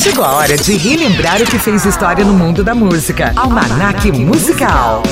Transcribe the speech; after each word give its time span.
Chegou 0.00 0.24
a 0.24 0.32
hora 0.32 0.56
de 0.56 0.78
relembrar 0.78 1.42
o 1.42 1.44
que 1.44 1.58
fez 1.58 1.84
história 1.84 2.24
no 2.24 2.32
mundo 2.32 2.64
da 2.64 2.74
música. 2.74 3.34
Almanac 3.36 4.10
Musical. 4.10 5.02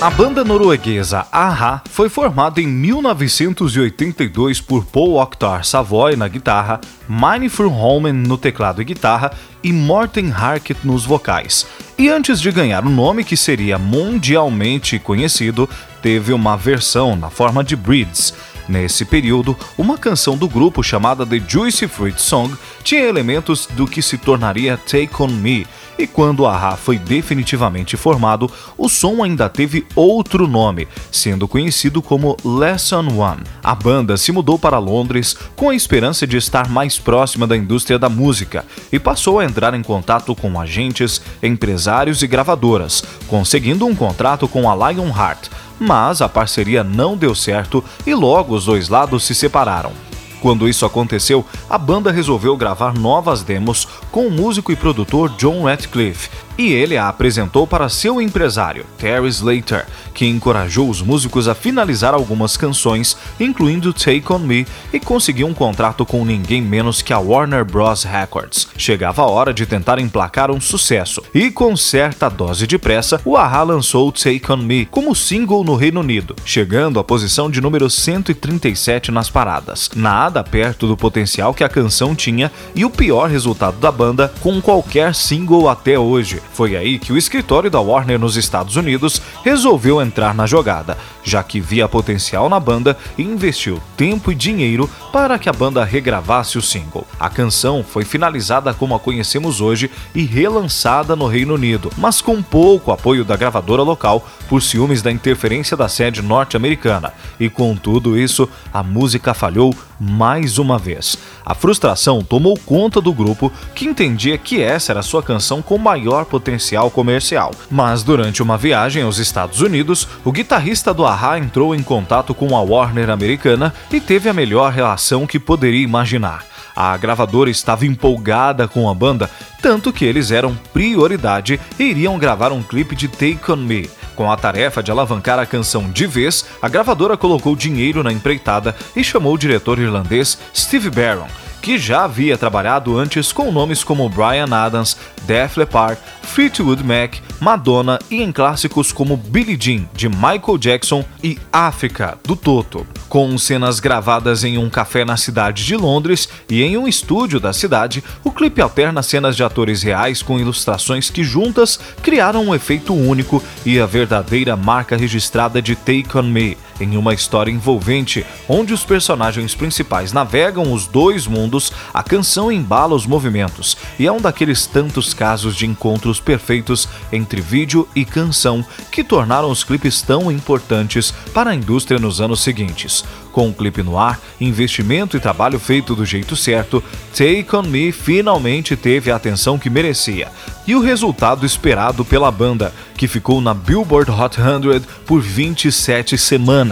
A 0.00 0.08
banda 0.10 0.44
norueguesa 0.44 1.26
a-ha 1.32 1.82
foi 1.90 2.08
formada 2.08 2.60
em 2.60 2.68
1982 2.68 4.60
por 4.60 4.84
Paul 4.84 5.20
Oktar 5.20 5.64
Savoy 5.64 6.14
na 6.14 6.28
guitarra, 6.28 6.80
Mine 7.08 7.48
Holmen 7.48 8.12
no 8.12 8.38
teclado 8.38 8.80
e 8.80 8.84
guitarra 8.84 9.32
e 9.64 9.72
Morten 9.72 10.30
Harket 10.30 10.78
nos 10.84 11.04
vocais. 11.04 11.66
E 11.98 12.08
antes 12.08 12.40
de 12.40 12.52
ganhar 12.52 12.84
o 12.84 12.88
um 12.88 12.94
nome 12.94 13.24
que 13.24 13.36
seria 13.36 13.76
mundialmente 13.76 15.00
conhecido, 15.00 15.68
teve 16.00 16.32
uma 16.32 16.56
versão 16.56 17.16
na 17.16 17.28
forma 17.28 17.64
de 17.64 17.74
Breeds. 17.74 18.32
Nesse 18.68 19.06
período, 19.06 19.56
uma 19.78 19.96
canção 19.96 20.36
do 20.36 20.46
grupo 20.46 20.82
chamada 20.82 21.24
The 21.24 21.42
Juicy 21.48 21.88
Fruit 21.88 22.20
Song 22.20 22.54
tinha 22.84 23.02
elementos 23.02 23.66
do 23.72 23.86
que 23.86 24.02
se 24.02 24.18
tornaria 24.18 24.76
Take 24.76 25.10
On 25.22 25.28
Me, 25.28 25.66
e 25.98 26.06
quando 26.06 26.46
a 26.46 26.56
Ra 26.56 26.76
foi 26.76 26.96
definitivamente 26.96 27.96
formado, 27.96 28.50
o 28.76 28.88
som 28.88 29.22
ainda 29.22 29.48
teve 29.48 29.84
outro 29.96 30.46
nome, 30.46 30.86
sendo 31.10 31.48
conhecido 31.48 32.00
como 32.00 32.36
Lesson 32.44 33.08
One. 33.18 33.42
A 33.64 33.74
banda 33.74 34.16
se 34.16 34.30
mudou 34.30 34.58
para 34.58 34.78
Londres 34.78 35.36
com 35.56 35.70
a 35.70 35.74
esperança 35.74 36.24
de 36.24 36.36
estar 36.36 36.68
mais 36.68 36.98
próxima 36.98 37.46
da 37.48 37.56
indústria 37.56 37.98
da 37.98 38.08
música 38.08 38.64
e 38.92 38.98
passou 38.98 39.40
a 39.40 39.44
entrar 39.44 39.74
em 39.74 39.82
contato 39.82 40.36
com 40.36 40.60
agentes, 40.60 41.20
empresários 41.42 42.22
e 42.22 42.28
gravadoras, 42.28 43.02
conseguindo 43.26 43.84
um 43.84 43.94
contrato 43.94 44.46
com 44.46 44.70
a 44.70 44.90
Lionheart 44.90 45.48
mas 45.78 46.20
a 46.20 46.28
parceria 46.28 46.82
não 46.82 47.16
deu 47.16 47.34
certo 47.34 47.84
e 48.06 48.14
logo 48.14 48.54
os 48.54 48.64
dois 48.64 48.88
lados 48.88 49.24
se 49.24 49.34
separaram. 49.34 49.92
Quando 50.40 50.68
isso 50.68 50.86
aconteceu, 50.86 51.44
a 51.68 51.76
banda 51.76 52.12
resolveu 52.12 52.56
gravar 52.56 52.94
novas 52.94 53.42
demos 53.42 53.88
com 54.10 54.26
o 54.26 54.30
músico 54.30 54.70
e 54.70 54.76
produtor 54.76 55.30
John 55.30 55.64
Ratcliffe, 55.64 56.30
e 56.58 56.72
ele 56.72 56.96
a 56.96 57.08
apresentou 57.08 57.66
para 57.66 57.88
seu 57.88 58.20
empresário, 58.20 58.84
Terry 58.98 59.28
Slater, 59.28 59.86
que 60.12 60.26
encorajou 60.26 60.90
os 60.90 61.00
músicos 61.00 61.46
a 61.46 61.54
finalizar 61.54 62.12
algumas 62.12 62.56
canções, 62.56 63.16
incluindo 63.38 63.92
Take 63.92 64.24
On 64.32 64.40
Me, 64.40 64.66
e 64.92 64.98
conseguiu 64.98 65.46
um 65.46 65.54
contrato 65.54 66.04
com 66.04 66.24
ninguém 66.24 66.60
menos 66.60 67.00
que 67.00 67.12
a 67.12 67.18
Warner 67.18 67.64
Bros. 67.64 68.02
Records. 68.02 68.66
Chegava 68.76 69.22
a 69.22 69.26
hora 69.26 69.54
de 69.54 69.64
tentar 69.64 70.00
emplacar 70.00 70.50
um 70.50 70.60
sucesso, 70.60 71.22
e 71.32 71.50
com 71.50 71.76
certa 71.76 72.28
dose 72.28 72.66
de 72.66 72.76
pressa, 72.76 73.20
o 73.24 73.36
Aha 73.36 73.62
lançou 73.62 74.10
Take 74.10 74.50
On 74.50 74.56
Me 74.56 74.86
como 74.86 75.14
single 75.14 75.62
no 75.62 75.76
Reino 75.76 76.00
Unido, 76.00 76.34
chegando 76.44 76.98
à 76.98 77.04
posição 77.04 77.48
de 77.48 77.60
número 77.60 77.88
137 77.88 79.12
nas 79.12 79.30
paradas. 79.30 79.90
Nada 79.94 80.42
perto 80.42 80.88
do 80.88 80.96
potencial 80.96 81.54
que 81.54 81.62
a 81.62 81.68
canção 81.68 82.14
tinha 82.14 82.50
e 82.74 82.84
o 82.84 82.90
pior 82.90 83.30
resultado 83.30 83.78
da 83.78 83.92
banda 83.92 84.32
com 84.40 84.60
qualquer 84.60 85.14
single 85.14 85.68
até 85.68 85.96
hoje. 85.96 86.42
Foi 86.52 86.76
aí 86.76 86.98
que 86.98 87.12
o 87.12 87.16
escritório 87.16 87.70
da 87.70 87.80
Warner 87.80 88.18
nos 88.18 88.36
Estados 88.36 88.76
Unidos 88.76 89.22
resolveu 89.44 90.02
entrar 90.02 90.34
na 90.34 90.46
jogada, 90.46 90.98
já 91.22 91.42
que 91.42 91.60
via 91.60 91.88
potencial 91.88 92.48
na 92.48 92.58
banda 92.58 92.96
e 93.16 93.22
investiu 93.22 93.80
tempo 93.96 94.32
e 94.32 94.34
dinheiro 94.34 94.90
para 95.12 95.38
que 95.38 95.48
a 95.48 95.52
banda 95.52 95.84
regravasse 95.84 96.58
o 96.58 96.62
single. 96.62 97.06
A 97.18 97.28
canção 97.30 97.84
foi 97.84 98.04
finalizada 98.04 98.74
como 98.74 98.94
a 98.94 99.00
conhecemos 99.00 99.60
hoje 99.60 99.90
e 100.14 100.24
relançada 100.24 101.14
no 101.14 101.26
Reino 101.26 101.54
Unido, 101.54 101.90
mas 101.96 102.20
com 102.20 102.42
pouco 102.42 102.92
apoio 102.92 103.24
da 103.24 103.36
gravadora 103.36 103.82
local 103.82 104.26
por 104.48 104.62
ciúmes 104.62 105.02
da 105.02 105.12
interferência 105.12 105.76
da 105.76 105.88
sede 105.88 106.22
norte-americana. 106.22 107.12
E 107.38 107.48
com 107.48 107.76
tudo 107.76 108.18
isso, 108.18 108.48
a 108.72 108.82
música 108.82 109.34
falhou 109.34 109.74
mais 109.98 110.58
uma 110.58 110.78
vez. 110.78 111.16
A 111.44 111.54
frustração 111.54 112.22
tomou 112.22 112.58
conta 112.58 113.00
do 113.00 113.12
grupo, 113.12 113.52
que 113.74 113.86
entendia 113.86 114.38
que 114.38 114.62
essa 114.62 114.92
era 114.92 115.02
sua 115.02 115.22
canção 115.22 115.62
com 115.62 115.78
maior 115.78 116.24
potencial 116.24 116.90
comercial. 116.90 117.52
Mas 117.70 118.02
durante 118.02 118.42
uma 118.42 118.56
viagem 118.56 119.02
aos 119.02 119.18
Estados 119.18 119.60
Unidos, 119.60 120.06
o 120.24 120.32
guitarrista 120.32 120.92
do 120.92 121.04
Aha 121.04 121.38
entrou 121.38 121.74
em 121.74 121.82
contato 121.82 122.34
com 122.34 122.56
a 122.56 122.60
Warner 122.60 123.10
americana 123.10 123.74
e 123.90 124.00
teve 124.00 124.28
a 124.28 124.34
melhor 124.34 124.72
relação 124.72 125.26
que 125.26 125.38
poderia 125.38 125.82
imaginar. 125.82 126.44
A 126.80 126.96
gravadora 126.96 127.50
estava 127.50 127.84
empolgada 127.84 128.68
com 128.68 128.88
a 128.88 128.94
banda, 128.94 129.28
tanto 129.60 129.92
que 129.92 130.04
eles 130.04 130.30
eram 130.30 130.54
prioridade 130.72 131.58
e 131.76 131.82
iriam 131.82 132.16
gravar 132.16 132.52
um 132.52 132.62
clipe 132.62 132.94
de 132.94 133.08
Take 133.08 133.50
On 133.50 133.56
Me. 133.56 133.90
Com 134.14 134.30
a 134.30 134.36
tarefa 134.36 134.80
de 134.80 134.92
alavancar 134.92 135.40
a 135.40 135.46
canção 135.46 135.90
de 135.90 136.06
vez, 136.06 136.46
a 136.62 136.68
gravadora 136.68 137.16
colocou 137.16 137.56
dinheiro 137.56 138.04
na 138.04 138.12
empreitada 138.12 138.76
e 138.94 139.02
chamou 139.02 139.34
o 139.34 139.38
diretor 139.38 139.80
irlandês 139.80 140.38
Steve 140.54 140.88
Barron, 140.88 141.26
que 141.60 141.78
já 141.78 142.04
havia 142.04 142.38
trabalhado 142.38 142.98
antes 142.98 143.32
com 143.32 143.50
nomes 143.50 143.84
como 143.84 144.08
Brian 144.08 144.52
Adams, 144.52 144.96
Def 145.26 145.56
Leppard, 145.56 145.98
Fleetwood 146.22 146.84
Mac, 146.84 147.16
Madonna 147.40 147.98
e 148.10 148.22
em 148.22 148.30
clássicos 148.30 148.92
como 148.92 149.16
Billie 149.16 149.58
Jean, 149.58 149.88
de 149.94 150.08
Michael 150.08 150.58
Jackson 150.58 151.04
e 151.22 151.38
África, 151.52 152.18
do 152.24 152.36
Toto. 152.36 152.86
Com 153.08 153.36
cenas 153.38 153.80
gravadas 153.80 154.44
em 154.44 154.58
um 154.58 154.68
café 154.68 155.04
na 155.04 155.16
cidade 155.16 155.64
de 155.64 155.76
Londres 155.76 156.28
e 156.48 156.62
em 156.62 156.76
um 156.76 156.86
estúdio 156.86 157.40
da 157.40 157.52
cidade, 157.52 158.04
o 158.22 158.30
clipe 158.30 158.60
alterna 158.60 159.02
cenas 159.02 159.36
de 159.36 159.42
atores 159.42 159.82
reais 159.82 160.22
com 160.22 160.38
ilustrações 160.38 161.10
que 161.10 161.24
juntas 161.24 161.80
criaram 162.02 162.44
um 162.44 162.54
efeito 162.54 162.94
único 162.94 163.42
e 163.64 163.80
a 163.80 163.86
verdadeira 163.86 164.56
marca 164.56 164.96
registrada 164.96 165.62
de 165.62 165.74
Take 165.74 166.16
On 166.16 166.22
Me, 166.22 166.56
em 166.80 166.96
uma 166.96 167.14
história 167.14 167.50
envolvente 167.50 168.24
onde 168.48 168.72
os 168.72 168.84
personagens 168.84 169.54
principais 169.54 170.12
navegam 170.12 170.72
os 170.72 170.86
dois 170.86 171.26
mundos, 171.26 171.72
a 171.92 172.02
canção 172.02 172.50
embala 172.50 172.94
os 172.94 173.06
movimentos 173.06 173.76
e 173.98 174.06
é 174.06 174.12
um 174.12 174.20
daqueles 174.20 174.66
tantos 174.66 175.12
casos 175.12 175.56
de 175.56 175.66
encontros 175.66 176.20
perfeitos 176.20 176.88
entre 177.12 177.40
vídeo 177.40 177.88
e 177.94 178.04
canção 178.04 178.64
que 178.90 179.04
tornaram 179.04 179.50
os 179.50 179.64
clipes 179.64 180.02
tão 180.02 180.30
importantes 180.30 181.12
para 181.32 181.50
a 181.50 181.54
indústria 181.54 181.98
nos 181.98 182.20
anos 182.20 182.40
seguintes. 182.40 183.04
Com 183.32 183.50
o 183.50 183.54
clipe 183.54 183.82
no 183.82 183.98
ar, 183.98 184.18
investimento 184.40 185.16
e 185.16 185.20
trabalho 185.20 185.60
feito 185.60 185.94
do 185.94 186.04
jeito 186.04 186.34
certo, 186.34 186.82
Take 187.12 187.54
On 187.54 187.62
Me 187.62 187.92
finalmente 187.92 188.74
teve 188.76 189.10
a 189.10 189.16
atenção 189.16 189.58
que 189.58 189.70
merecia 189.70 190.28
e 190.68 190.74
o 190.74 190.80
resultado 190.80 191.46
esperado 191.46 192.04
pela 192.04 192.30
banda, 192.30 192.74
que 192.94 193.08
ficou 193.08 193.40
na 193.40 193.54
Billboard 193.54 194.10
Hot 194.10 194.36
100 194.36 194.82
por 195.06 195.22
27 195.22 196.18
semanas, 196.18 196.67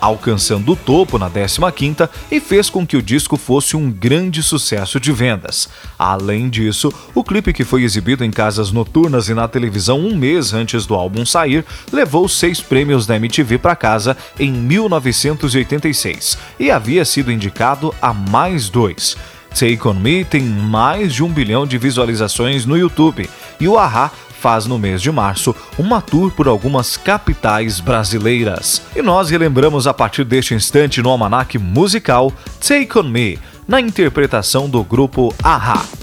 alcançando 0.00 0.72
o 0.72 0.76
topo 0.76 1.18
na 1.18 1.30
15ª 1.30 2.08
e 2.30 2.40
fez 2.40 2.70
com 2.70 2.86
que 2.86 2.96
o 2.96 3.02
disco 3.02 3.36
fosse 3.36 3.76
um 3.76 3.90
grande 3.90 4.42
sucesso 4.42 5.00
de 5.00 5.12
vendas. 5.12 5.68
Além 5.98 6.48
disso, 6.48 6.92
o 7.14 7.24
clipe 7.24 7.52
que 7.52 7.64
foi 7.64 7.82
exibido 7.82 8.24
em 8.24 8.30
casas 8.30 8.70
noturnas 8.70 9.28
e 9.28 9.34
na 9.34 9.48
televisão 9.48 9.98
um 10.00 10.16
mês 10.16 10.52
antes 10.52 10.86
do 10.86 10.94
álbum 10.94 11.24
sair, 11.24 11.64
levou 11.92 12.28
seis 12.28 12.60
prêmios 12.60 13.06
da 13.06 13.16
MTV 13.16 13.58
para 13.58 13.76
casa 13.76 14.16
em 14.38 14.52
1986 14.52 16.38
e 16.58 16.70
havia 16.70 17.04
sido 17.04 17.32
indicado 17.32 17.94
a 18.00 18.12
mais 18.12 18.68
dois. 18.68 19.16
Take 19.54 19.86
On 19.86 19.94
Me 19.94 20.24
tem 20.24 20.42
mais 20.42 21.12
de 21.12 21.24
um 21.24 21.28
bilhão 21.28 21.66
de 21.66 21.76
visualizações 21.76 22.64
no 22.64 22.78
YouTube 22.78 23.28
e 23.58 23.68
o 23.68 23.76
Aha 23.76 24.10
faz 24.40 24.64
no 24.64 24.78
mês 24.78 25.02
de 25.02 25.12
março 25.12 25.54
uma 25.78 26.00
tour 26.00 26.30
por 26.30 26.48
algumas 26.48 26.96
capitais 26.96 27.78
brasileiras. 27.78 28.80
E 28.96 29.02
nós 29.02 29.28
relembramos 29.28 29.86
a 29.86 29.92
partir 29.92 30.24
deste 30.24 30.54
instante 30.54 31.02
no 31.02 31.10
almanac 31.10 31.58
musical 31.58 32.32
Take 32.58 32.98
On 32.98 33.02
Me, 33.02 33.38
na 33.68 33.80
interpretação 33.80 34.68
do 34.68 34.82
grupo 34.82 35.34
Aha. 35.42 35.99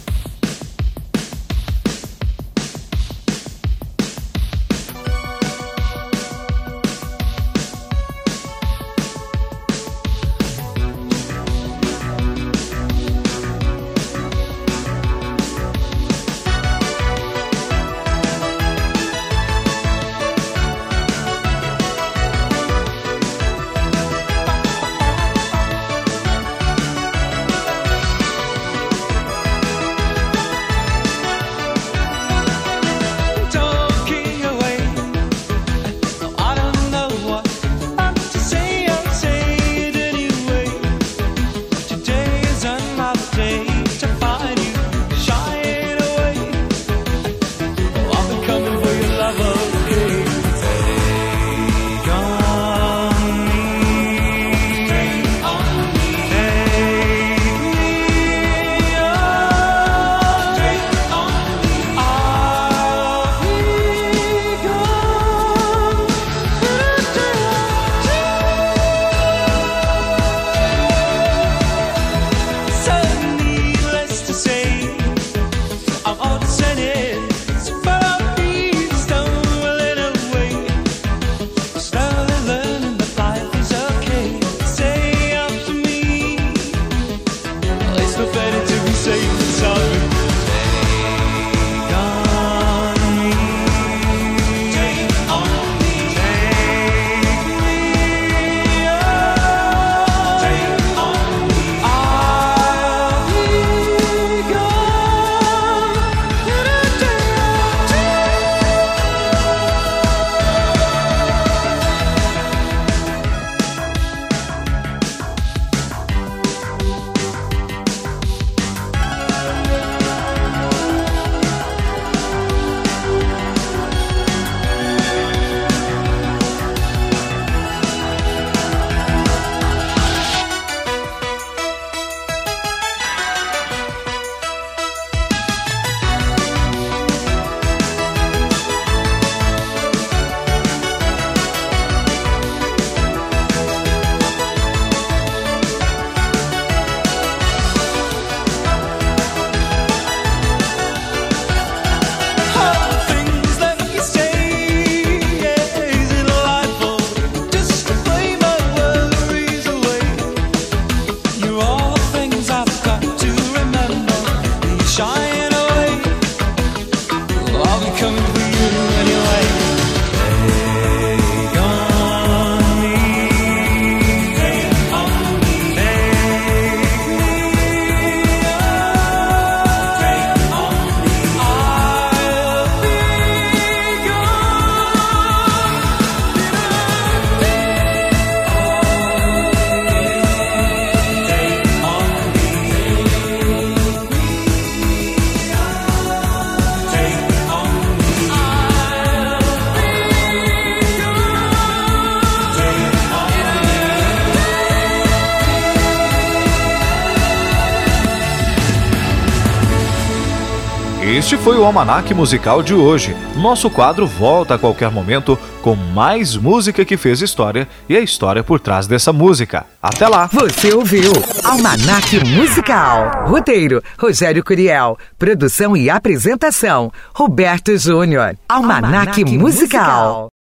Este 211.27 211.35
foi 211.35 211.57
o 211.57 211.65
Almanac 211.65 212.13
Musical 212.13 212.63
de 212.63 212.73
hoje. 212.73 213.13
Nosso 213.35 213.69
quadro 213.69 214.07
volta 214.07 214.53
a 214.53 214.57
qualquer 214.57 214.89
momento 214.89 215.37
com 215.61 215.75
mais 215.75 216.37
música 216.37 216.85
que 216.85 216.95
fez 216.95 217.21
história 217.21 217.67
e 217.89 217.97
a 217.97 217.99
história 217.99 218.41
por 218.45 218.61
trás 218.61 218.87
dessa 218.87 219.11
música. 219.11 219.65
Até 219.83 220.07
lá! 220.07 220.27
Você 220.27 220.73
ouviu 220.73 221.11
Almanac 221.43 222.17
Musical. 222.29 223.27
Roteiro: 223.27 223.83
Rogério 223.99 224.41
Curiel. 224.41 224.97
Produção 225.19 225.75
e 225.75 225.89
apresentação: 225.89 226.93
Roberto 227.13 227.77
Júnior. 227.77 228.37
Almanac, 228.47 228.85
Almanac 228.85 229.25
Musical. 229.25 229.41
Musical. 229.41 230.36